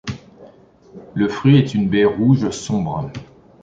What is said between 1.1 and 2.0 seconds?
Le fruit est une